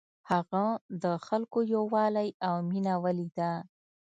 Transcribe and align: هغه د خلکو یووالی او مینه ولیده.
هغه 0.29 0.65
د 1.03 1.05
خلکو 1.27 1.59
یووالی 1.75 2.29
او 2.47 2.55
مینه 2.69 2.93
ولیده. 3.03 3.51